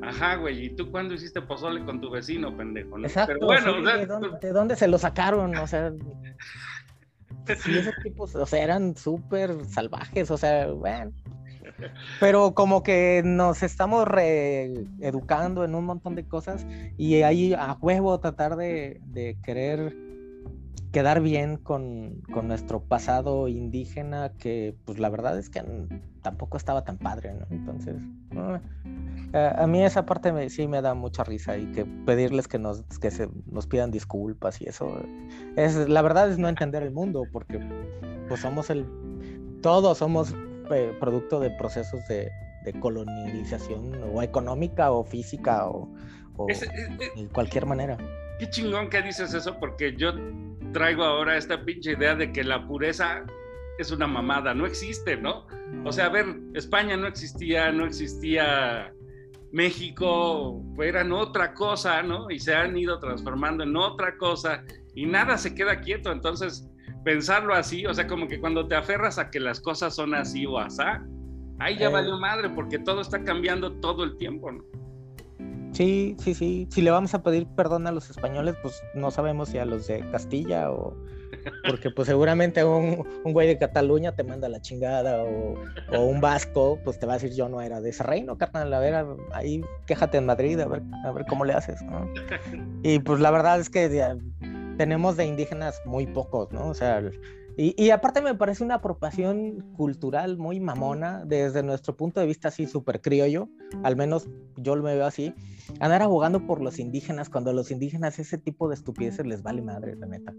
[0.02, 2.98] ajá, güey, ¿y tú cuándo hiciste pozole con tu vecino, pendejo?
[3.00, 3.82] Exacto, Pero bueno,
[4.42, 5.56] ¿de, dónde, se lo sacaron?
[5.56, 5.94] O sea,
[7.58, 11.12] sí, esos tipos, o sea, eran súper salvajes, o sea, bueno.
[12.20, 16.66] Pero como que nos estamos reeducando en un montón de cosas
[16.98, 19.02] y ahí a huevo tratar de,
[19.44, 19.96] querer
[20.92, 25.64] quedar bien con, nuestro pasado indígena que pues la verdad es que
[26.22, 27.48] tampoco estaba tan padre, ¿no?
[27.50, 27.96] Entonces,
[29.34, 33.10] a mí esa parte sí me da mucha risa y que pedirles que nos, que
[33.10, 34.96] se, nos pidan disculpas y eso,
[35.56, 37.60] es, la verdad es no entender el mundo porque
[38.30, 38.86] pues somos el,
[39.62, 40.36] todos somos
[40.72, 42.32] eh, producto de procesos de,
[42.80, 45.90] colonización o económica o física o,
[46.48, 47.98] de cualquier manera.
[48.40, 50.14] Qué chingón que dices eso porque yo
[50.72, 53.26] traigo ahora esta pinche idea de que la pureza
[53.78, 55.46] es una mamada, no existe, ¿no?
[55.84, 58.94] O sea, a ver, España no existía, no existía
[59.52, 62.30] México, eran otra cosa, ¿no?
[62.30, 64.64] Y se han ido transformando en otra cosa
[64.96, 66.68] y nada se queda quieto, entonces
[67.04, 70.46] pensarlo así, o sea, como que cuando te aferras a que las cosas son así
[70.46, 71.06] o asá,
[71.60, 71.92] ahí ya eh.
[71.92, 74.64] valió madre, porque todo está cambiando todo el tiempo, ¿no?
[75.72, 76.68] Sí, sí, sí.
[76.70, 79.88] Si le vamos a pedir perdón a los españoles, pues no sabemos si a los
[79.88, 80.96] de Castilla o,
[81.68, 85.56] Porque pues seguramente un, un güey de Cataluña te manda la chingada o,
[85.92, 88.74] o, un vasco, pues te va a decir yo no era de ese reino, carnal,
[88.74, 92.08] a ver, ahí quéjate en Madrid, a ver, a ver cómo le haces, ¿no?
[92.84, 93.90] Y pues la verdad es que
[94.84, 96.68] tenemos de indígenas muy pocos, ¿no?
[96.68, 97.02] O sea,
[97.56, 102.50] y, y, aparte me parece una apropiación cultural muy mamona desde nuestro punto de vista
[102.50, 103.48] así súper criollo,
[103.82, 105.34] al menos yo lo me veo así,
[105.80, 109.62] andar abogando por los indígenas cuando a los indígenas ese tipo de estupideces les vale
[109.62, 110.34] madre, la neta.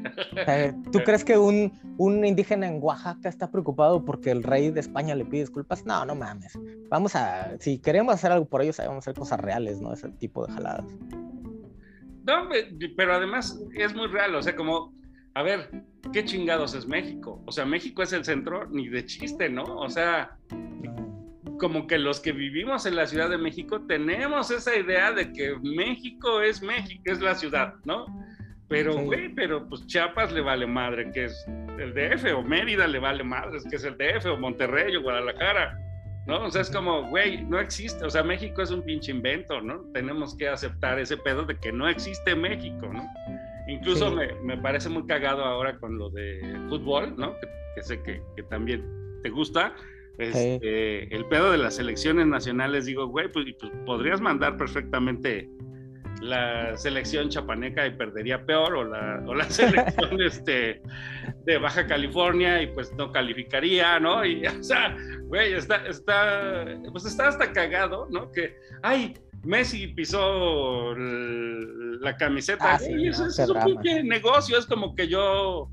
[0.92, 5.14] ¿Tú crees que un, un, indígena en Oaxaca está preocupado porque el rey de España
[5.14, 5.86] le pide disculpas?
[5.86, 6.58] No, no mames.
[6.90, 9.94] Vamos a, si queremos hacer algo por ellos, vamos a hacer cosas reales, ¿no?
[9.94, 10.84] Ese tipo de jaladas.
[12.28, 12.48] No,
[12.96, 14.92] pero además es muy real, o sea, como
[15.34, 15.70] a ver,
[16.12, 17.42] ¿qué chingados es México?
[17.46, 19.62] O sea, México es el centro ni de chiste, ¿no?
[19.62, 20.36] O sea,
[21.58, 25.56] como que los que vivimos en la Ciudad de México tenemos esa idea de que
[25.62, 28.06] México es México, es la ciudad, ¿no?
[28.68, 31.46] Pero, güey, pero pues Chiapas le vale madre, que es
[31.78, 35.78] el DF, o Mérida le vale madre, que es el DF, o Monterrey, o Guadalajara,
[36.28, 36.44] ¿no?
[36.44, 39.80] O sea, es como, güey, no existe, o sea, México es un pinche invento, ¿no?
[39.94, 43.02] Tenemos que aceptar ese pedo de que no existe México, ¿no?
[43.66, 47.34] Incluso me, me, parece muy cagado ahora con lo de fútbol, ¿no?
[47.74, 48.84] Que, sé que, que, también
[49.22, 49.74] te gusta.
[50.18, 55.48] Este, el pedo de las selecciones nacionales, digo, güey, pues, pues, podrías mandar perfectamente
[56.20, 60.82] la selección chapaneca y perdería peor, o la, o la selección este,
[61.44, 64.24] de Baja California y pues no calificaría, ¿no?
[64.24, 68.30] Y, o sea, güey, está, está, pues está hasta cagado, ¿no?
[68.32, 72.74] Que, ay, Messi pisó la camiseta.
[72.74, 75.70] Ah, eso, es un negocio, es como que yo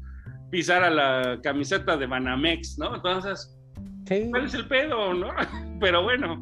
[0.52, 2.96] pisara la camiseta de Banamex, ¿no?
[2.96, 3.58] Entonces,
[4.30, 5.30] ¿cuál es el pedo, no?
[5.80, 6.38] Pero bueno,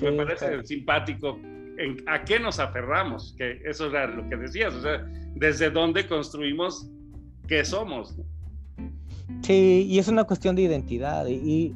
[0.00, 1.38] me parece simpático.
[2.06, 3.34] ¿A qué nos aferramos?
[3.36, 5.04] Que eso era lo que decías, o sea,
[5.34, 6.88] desde dónde construimos
[7.48, 8.14] qué somos.
[9.42, 11.74] Sí, y es una cuestión de identidad y,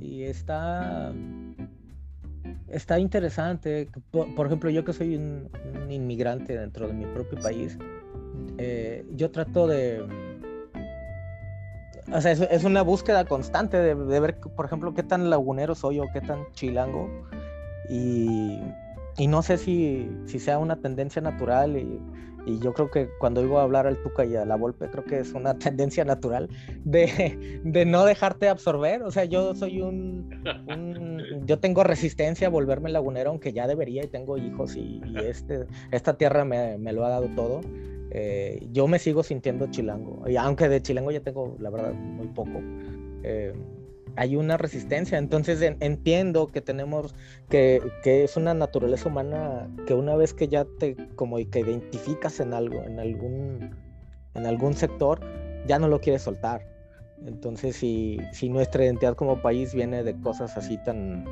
[0.00, 1.12] está
[2.68, 3.88] está interesante.
[4.10, 5.48] Por, ejemplo, yo que soy un,
[5.90, 7.78] inmigrante dentro de mi propio país,
[8.58, 10.04] eh, yo trato de...
[12.12, 16.06] O sea, es, una búsqueda constante de, ver, por ejemplo, qué tan lagunero soy o
[16.12, 17.08] qué tan chilango.
[17.90, 18.58] Y,
[19.18, 22.00] y no sé si, si, sea una tendencia natural y,
[22.48, 25.18] y yo creo que cuando oigo hablar al Tuca y a la Volpe, creo que
[25.18, 26.48] es una tendencia natural
[26.84, 29.02] de, de no dejarte absorber.
[29.02, 30.30] O sea, yo soy un,
[31.44, 36.16] Yo tengo resistencia a volverme lagunero, aunque ya debería y tengo hijos y, este, esta
[36.16, 37.60] tierra me, me, lo ha dado todo.
[38.10, 42.28] Eh, yo me sigo sintiendo chilango, y aunque de chilango ya tengo, la verdad, muy
[42.28, 42.62] poco.
[43.22, 43.52] Eh,
[44.18, 45.16] hay una resistencia.
[45.16, 47.14] Entonces entiendo que tenemos,
[47.48, 52.52] que, es una naturaleza humana que una vez que ya te como que identificas en
[52.52, 53.76] algo, en algún,
[54.34, 55.20] en algún sector,
[55.68, 56.66] ya no lo quieres soltar.
[57.24, 61.24] Entonces si, si nuestra identidad como país viene de cosas así tan,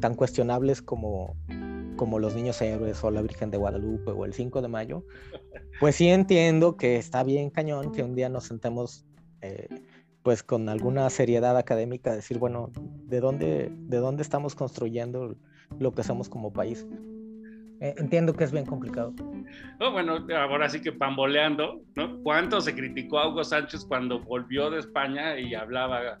[0.00, 1.36] tan cuestionables como,
[1.96, 5.04] como los niños héroes o la Virgen de Guadalupe o el 5 de mayo,
[5.78, 9.04] pues sí entiendo que está bien cañón que un día nos sentemos
[9.42, 9.68] eh,
[10.22, 12.70] pues con alguna seriedad académica decir, bueno,
[13.06, 15.36] ¿de dónde, de dónde estamos construyendo
[15.78, 16.86] lo que somos como país?
[17.80, 19.12] Eh, entiendo que es bien complicado.
[19.80, 22.22] No, bueno, ahora sí que pamboleando, ¿no?
[22.22, 26.18] ¿Cuánto se criticó a Hugo Sánchez cuando volvió de España y hablaba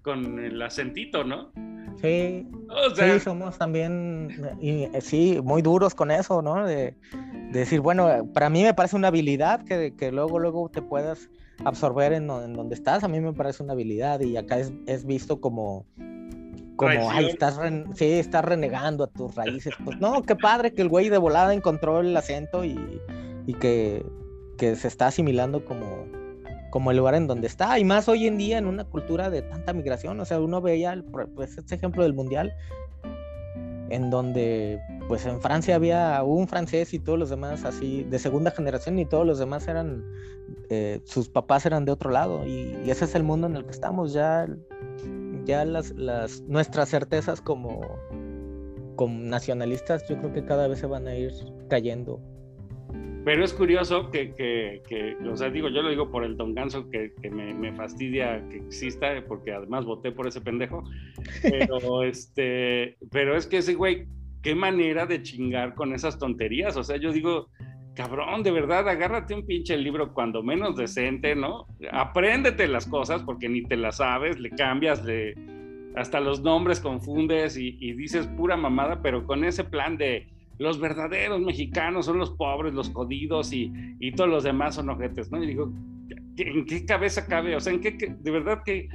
[0.00, 1.52] con el acentito, ¿no?
[2.00, 2.46] Sí,
[2.94, 6.64] sí, somos también, y, eh, sí, muy duros con eso, ¿no?
[6.64, 10.80] De, de, decir, bueno, para mí me parece una habilidad que, que luego, luego te
[10.80, 11.28] puedas
[11.64, 15.40] absorber en, donde estás, a mí me parece una habilidad y acá es, es visto
[15.40, 15.86] como,
[16.76, 17.58] como, ay, estás,
[17.94, 19.74] sí, estás renegando a tus raíces.
[19.84, 23.00] Pues no, qué padre que el güey de volada encontró el acento y,
[23.46, 24.06] y que,
[24.56, 26.06] que, se está asimilando como,
[26.70, 27.78] como el lugar en donde está.
[27.78, 30.20] Y más hoy en día en una cultura de tanta migración.
[30.20, 31.02] O sea, uno veía
[31.34, 32.54] pues, este ejemplo del mundial
[33.90, 38.50] en donde pues en Francia había un francés y todos los demás así de segunda
[38.50, 40.04] generación y todos los demás eran
[40.68, 43.70] eh, sus papás eran de otro lado y, ese es el mundo en el que
[43.70, 44.46] estamos ya
[45.44, 47.80] ya las, las nuestras certezas como
[48.96, 51.32] como nacionalistas yo creo que cada vez se van a ir
[51.68, 52.20] cayendo
[53.24, 56.54] pero es curioso que, que, que, o sea, digo, yo lo digo por el Don
[56.54, 60.82] Ganso, que, que me, me, fastidia que exista, porque además voté por ese pendejo.
[61.42, 64.06] Pero, este, pero es que ese güey,
[64.42, 66.76] qué manera de chingar con esas tonterías.
[66.76, 67.48] O sea, yo digo,
[67.94, 71.66] cabrón, de verdad, agárrate un pinche libro cuando menos decente, ¿no?
[71.90, 75.34] Apréndete las cosas porque ni te las sabes, le cambias, le,
[75.96, 81.40] hasta los nombres confundes y, dices pura mamada, pero con ese plan de los verdaderos
[81.40, 85.42] mexicanos son los pobres, los jodidos y, y todos los demás son ojetes, ¿no?
[85.42, 85.72] Y digo,
[86.36, 87.56] ¿en qué cabeza cabe?
[87.56, 88.88] O sea, ¿en qué, de verdad que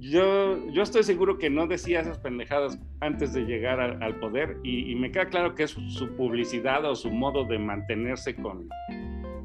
[0.00, 4.94] yo, yo estoy seguro que no decía esas pendejadas antes de llegar al, poder y,
[4.94, 8.68] me queda claro que es su, publicidad o su modo de mantenerse con,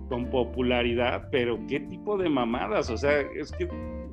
[0.08, 3.66] con popularidad, pero qué tipo de mamadas, o sea, es que,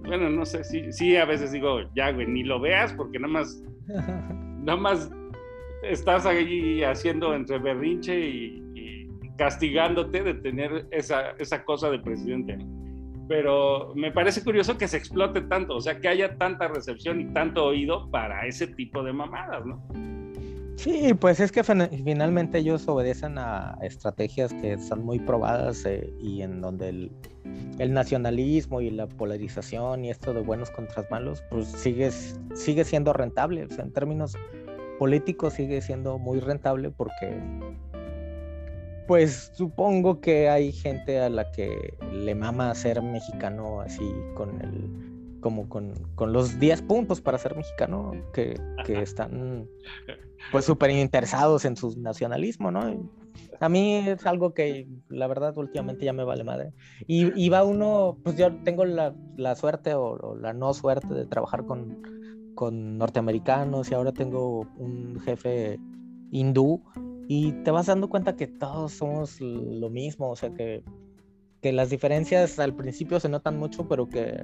[0.05, 3.33] bueno, no sé, sí, sí a veces digo, ya, güey, ni lo veas porque nada
[3.33, 5.13] más, nada más
[5.83, 8.59] estás ahí haciendo entre berrinche y,
[9.39, 12.59] castigándote de tener esa, esa cosa de presidente.
[13.29, 17.33] Pero me parece curioso que se explote tanto, o sea, que haya tanta recepción y
[17.33, 19.83] tanto oído para ese tipo de mamadas, ¿no?
[20.77, 26.43] Sí, pues es que finalmente ellos obedecen a estrategias que están muy probadas eh, y
[26.43, 27.13] en donde el,
[27.79, 32.11] el, nacionalismo y la polarización y esto de buenos contra malos, pues sigue,
[32.55, 33.65] sigue siendo rentable.
[33.65, 34.37] O sea, en términos
[34.99, 37.41] políticos sigue siendo muy rentable porque
[39.07, 45.13] pues supongo que hay gente a la que le mama ser mexicano así con el
[45.43, 49.69] como con, con los 10 puntos para ser mexicano que, que están
[50.53, 53.11] pues súper interesados en su nacionalismo, ¿no?
[53.61, 56.73] A mí es algo que la verdad últimamente ya me vale madre.
[57.07, 61.13] Y, y va uno, pues yo tengo la, la suerte o, o, la no suerte
[61.13, 62.03] de trabajar con,
[62.55, 65.79] con norteamericanos y ahora tengo un jefe
[66.31, 66.83] hindú
[67.35, 70.85] y te vas dando cuenta que todos somos lo mismo, o sea que,
[71.63, 74.43] que las diferencias al principio se notan mucho, pero que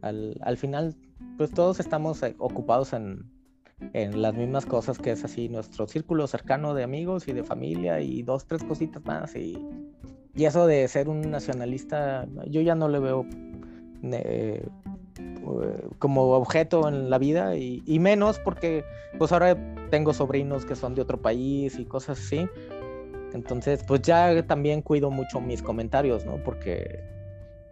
[0.00, 0.96] al, al final
[1.36, 3.30] pues todos estamos eh, ocupados en,
[3.92, 8.00] en las mismas cosas que es así nuestro círculo cercano de amigos y de familia
[8.00, 9.58] y dos, tres cositas más y,
[10.34, 13.26] y eso de ser un nacionalista yo ya no le veo
[14.02, 14.66] eh,
[15.98, 18.84] como objeto en la vida y, y, menos porque
[19.18, 19.56] pues ahora
[19.90, 22.46] tengo sobrinos que son de otro país y cosas así.
[23.32, 26.36] Entonces pues ya también cuido mucho mis comentarios, ¿no?
[26.42, 27.00] Porque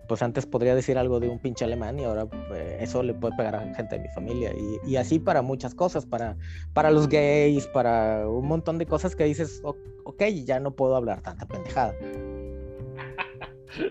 [0.08, 3.36] pues antes podría decir algo de un pinche alemán y ahora eh, eso le puede
[3.36, 6.36] pegar a gente de mi familia y, y, así para muchas cosas, para,
[6.72, 11.20] para los gays, para un montón de cosas que dices, ok, ya no puedo hablar
[11.20, 11.94] tanta pendejada.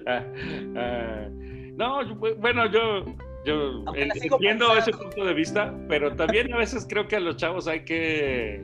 [0.05, 3.05] Ah, no, bueno, yo
[3.47, 7.67] yo entiendo ese punto de vista, pero también a veces creo que a los chavos
[7.67, 8.61] hay que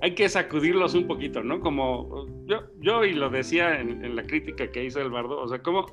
[0.00, 1.60] hay que sacudirlos un poquito, ¿no?
[1.60, 5.60] Como yo, yo y lo decía en, la crítica que hizo el Bardo, o sea,
[5.60, 5.86] ¿cómo,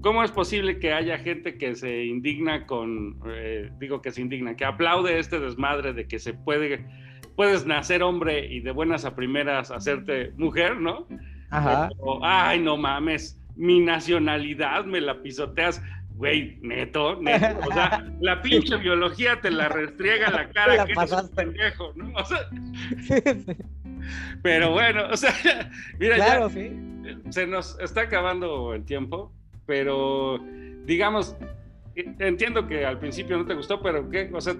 [0.00, 4.56] ¿cómo es posible que haya gente que se indigna con, eh, digo que se indigna,
[4.56, 6.86] que aplaude este desmadre de que se puede,
[7.36, 11.06] puedes nacer hombre y de buenas a primeras hacerte mujer, ¿no?
[11.50, 11.90] Ajá.
[12.22, 15.82] Ay, no mames, mi nacionalidad me la pisoteas
[16.18, 21.12] güey, neto, neto, o sea, la pinche biología te la restriega la cara que eres
[21.12, 22.12] un pendejo, ¿no?
[22.14, 22.50] O sea,
[24.42, 25.32] pero bueno, o sea,
[25.98, 26.48] mira, ya
[27.30, 29.32] se nos está acabando el tiempo,
[29.64, 30.38] pero
[30.84, 31.36] digamos,
[31.94, 34.28] entiendo que al principio no te gustó, pero ¿qué?
[34.34, 34.56] O sea,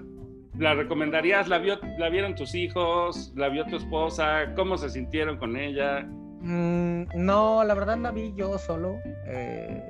[0.57, 1.49] ¿la recomendarías?
[1.49, 3.33] ¿La, vio, ¿La vieron tus hijos?
[3.35, 4.53] ¿La vio tu esposa?
[4.55, 6.07] ¿Cómo se sintieron con ella?
[6.41, 8.97] Mm, no, la verdad la vi yo solo.
[9.25, 9.83] Eh,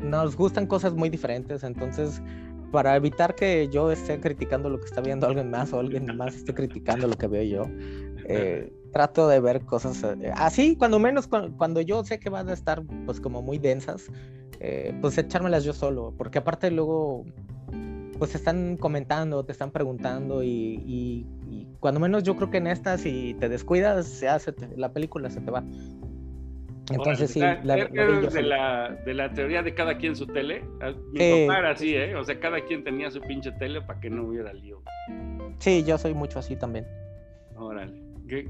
[0.00, 2.22] nos gustan cosas muy diferentes, entonces
[2.72, 6.34] para evitar que yo esté criticando lo que está viendo alguien más o alguien más
[6.34, 7.66] esté criticando lo que veo yo,
[8.24, 12.54] eh, trato de ver cosas eh, así, cuando menos cuando, yo sé que van a
[12.54, 14.10] estar pues como muy densas,
[14.60, 17.24] eh, pues echármelas yo solo, porque aparte luego
[18.18, 21.26] pues están comentando, te están preguntando y,
[21.80, 25.40] cuando menos yo creo que en estas si te descuidas, se hace, la película se
[25.40, 25.64] te va.
[26.90, 30.64] Entonces sí, la, de, la, de la teoría de cada quien su tele.
[30.80, 32.16] Ah, mi papá era así, ¿eh?
[32.16, 34.82] O sea, cada quien tenía su pinche tele para que no hubiera lío.
[35.58, 36.84] Sí, yo soy mucho así también.
[37.56, 38.48] Órale, qué,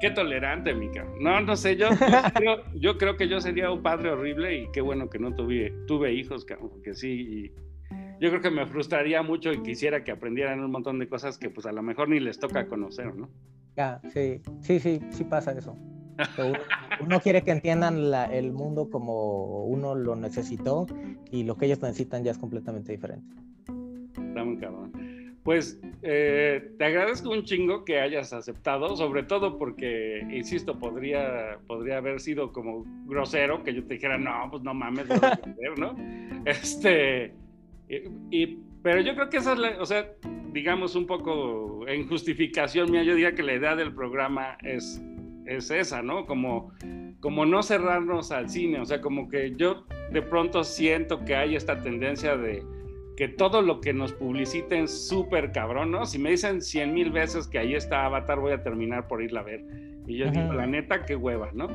[0.00, 1.06] qué, tolerante, Mica.
[1.20, 1.88] No, no sé, yo,
[2.74, 6.14] yo, creo, que yo sería un padre horrible y qué bueno que no tuve, tuve
[6.14, 7.52] hijos, porque sí,
[8.18, 11.50] yo creo que me frustraría mucho y quisiera que aprendieran un montón de cosas que
[11.50, 13.28] pues a lo mejor ni les toca conocer, ¿no?
[14.12, 15.76] Sí, sí, sí, sí pasa eso.
[17.00, 17.98] Uno, quiere que entiendan
[18.32, 20.86] el mundo como uno lo necesitó
[21.30, 23.36] y lo que ellos necesitan ya es completamente diferente.
[24.16, 24.92] Está muy cabrón.
[25.42, 31.98] Pues eh, te agradezco un chingo que hayas aceptado, sobre todo porque, insisto, podría, podría
[31.98, 35.06] haber sido como grosero que yo te dijera, no, pues no mames,
[35.78, 35.94] ¿no?
[36.46, 37.32] Este,
[37.88, 40.12] y, pero yo creo que esa es la, o sea,
[40.52, 45.02] digamos un poco en justificación mía, yo diría que la idea del programa es,
[45.44, 46.24] es esa, ¿no?
[46.24, 46.70] Como,
[47.18, 51.56] como no cerrarnos al cine, o sea, como que yo de pronto siento que hay
[51.56, 52.62] esta tendencia de,
[53.16, 56.06] que todo lo que nos publiciten súper cabrón, ¿no?
[56.06, 59.40] Si me dicen cien mil veces que ahí está Avatar, voy a terminar por irla
[59.40, 59.64] a ver.
[60.06, 61.66] Y yo digo, la neta, qué hueva, ¿no?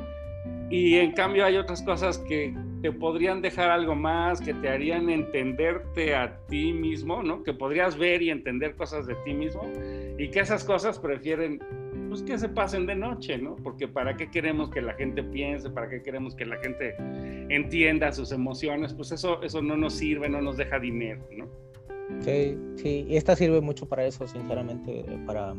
[0.69, 5.09] Y en cambio hay otras cosas que te podrían dejar algo más, que te harían
[5.09, 7.43] entenderte a ti mismo, ¿no?
[7.43, 9.61] Que podrías ver y entender cosas de ti mismo
[10.17, 11.59] y que esas cosas prefieren,
[12.09, 13.55] pues que se pasen de noche, ¿no?
[13.57, 16.95] Porque para qué queremos que la gente piense, para qué queremos que la gente
[17.49, 21.47] entienda sus emociones, pues eso, eso no nos sirve, no nos deja dinero, ¿no?
[22.19, 25.55] Sí, sí, y esta sirve mucho para eso, sinceramente, para,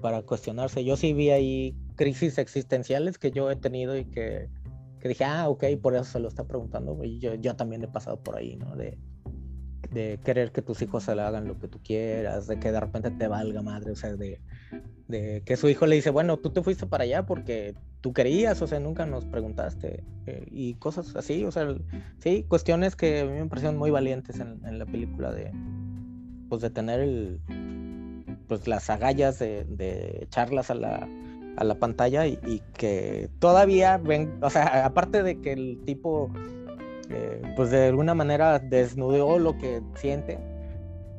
[0.00, 0.84] para cuestionarse.
[0.84, 4.48] Yo sí vi ahí crisis existenciales que yo he tenido y que,
[5.02, 6.96] que dije, ah, ok, por eso se lo está preguntando.
[7.02, 8.76] Y yo, yo también he pasado por ahí, ¿no?
[8.76, 8.96] De,
[9.90, 12.78] de querer que tus hijos se le hagan lo que tú quieras, de que de
[12.78, 14.40] repente te valga madre, o sea, de,
[15.08, 18.62] de que su hijo le dice, bueno, tú te fuiste para allá porque tú querías,
[18.62, 21.66] o sea, nunca nos preguntaste, eh, y cosas así, o sea,
[22.20, 25.50] sí, cuestiones que a mí me parecieron muy valientes en, en la película de,
[26.48, 27.40] pues de tener el,
[28.46, 31.08] pues las agallas de, de echarlas a la,
[31.56, 36.30] a la pantalla y, que todavía ven, o sea, aparte de que el tipo,
[37.10, 40.38] eh, pues de alguna manera desnudó lo que siente,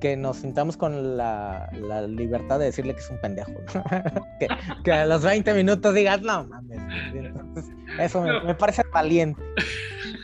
[0.01, 1.69] que nos sintamos con la,
[2.07, 3.53] libertad de decirle que es un pendejo,
[4.83, 6.79] que, a los 20 minutos digas, no mames,
[7.99, 9.41] eso me, parece valiente.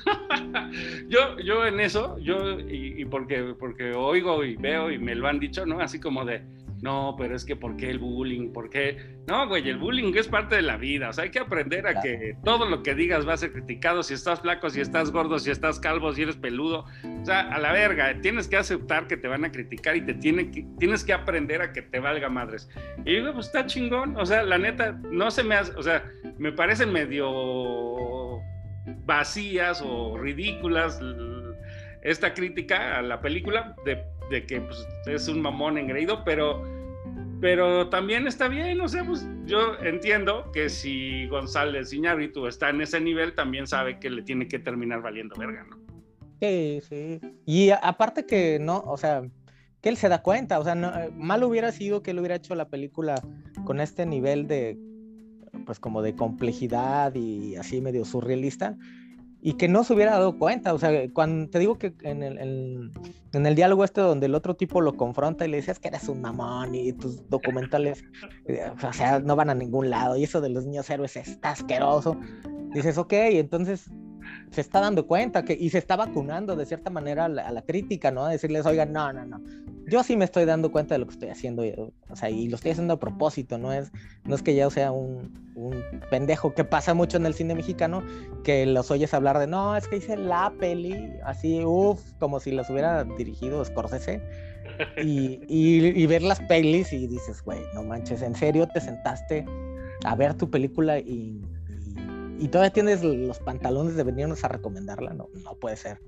[1.07, 5.27] yo, yo en eso, yo, y, y, porque, porque oigo y veo y me lo
[5.27, 5.79] han dicho, ¿no?
[5.79, 6.43] Así como de,
[6.81, 8.53] no, pero es que ¿por qué el bullying?
[8.53, 9.17] ¿Por qué?
[9.27, 11.09] No, güey, el bullying es parte de la vida.
[11.09, 14.01] O sea, hay que aprender a que todo lo que digas va a ser criticado.
[14.01, 16.85] Si estás flaco, si estás gordo, si estás calvo, si eres peludo.
[17.21, 20.13] O sea, a la verga, tienes que aceptar que te van a criticar y te
[20.13, 22.69] tiene que, tienes que aprender a que te valga madres.
[23.05, 24.15] Y digo, pues está chingón.
[24.15, 26.05] O sea, la neta, no se me hace, o sea,
[26.37, 28.39] me parecen medio
[29.05, 30.99] vacías o ridículas
[32.01, 36.63] esta crítica a la película de de que pues, es un mamón engreído, pero,
[37.41, 42.81] pero también está bien, o sea, pues yo entiendo que si González Iñárritu está en
[42.81, 45.77] ese nivel, también sabe que le tiene que terminar valiendo verga, ¿no?
[46.41, 47.19] Sí, sí.
[47.45, 49.23] Y aparte que no, o sea,
[49.81, 52.55] que él se da cuenta, o sea, no, mal hubiera sido que él hubiera hecho
[52.55, 53.15] la película
[53.65, 54.77] con este nivel de,
[55.65, 58.77] pues como de complejidad y así medio surrealista,
[59.41, 60.73] y que no se hubiera dado cuenta.
[60.73, 62.91] O sea, cuando te digo que en el,
[63.33, 66.09] en, el diálogo este donde el otro tipo lo confronta y le dices que eres
[66.09, 68.03] un mamón y tus documentales,
[68.47, 71.51] eh, o sea, no van a ningún lado y eso de los niños héroes está
[71.51, 72.17] asqueroso.
[72.73, 73.89] Dices, ok, entonces
[74.51, 78.11] se está dando cuenta que, y se está vacunando de cierta manera a la, crítica,
[78.11, 78.25] ¿no?
[78.25, 79.41] A decirles, oigan, no, no, no,
[79.89, 81.63] yo sí me estoy dando cuenta de lo que estoy haciendo,
[82.09, 83.91] o sea, y lo estoy haciendo a propósito, no es,
[84.25, 85.31] no es que ya sea un,
[86.09, 88.03] pendejo que pasa mucho en el cine mexicano,
[88.43, 92.51] que los oyes hablar de, no, es que hice la peli, así, uff, como si
[92.51, 94.21] las hubiera dirigido Scorsese.
[94.97, 99.45] Y ver las pelis y dices, güey, no manches, ¿en serio te sentaste
[100.05, 101.41] a ver tu película y
[102.39, 105.99] y todavía tienes los pantalones de venirnos a recomendarla, no, no puede ser.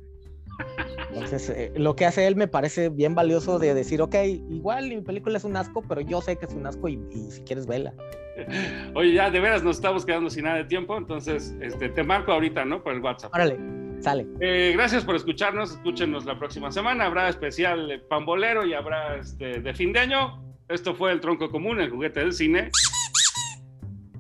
[1.10, 4.16] Entonces, eh, lo que hace él me parece bien valioso de decir, ok,
[4.50, 7.00] igual mi película es un asco, pero yo sé que es un asco y,
[7.30, 7.94] si quieres, vela.
[8.96, 12.32] Oye, ya de veras nos estamos quedando sin nada de tiempo, entonces este, te marco
[12.32, 12.82] ahorita, ¿no?
[12.84, 13.34] Por el WhatsApp.
[13.34, 13.60] Órale,
[14.00, 14.26] sale.
[14.40, 19.74] Eh, gracias por escucharnos, escúchenos la próxima semana, habrá especial pambolero y habrá este, de
[19.74, 20.42] fin de año.
[20.70, 22.70] Esto fue El Tronco Común, el juguete del cine.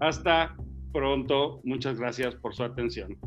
[0.01, 0.55] Hasta
[0.91, 1.61] pronto.
[1.63, 3.17] Muchas gracias por su atención.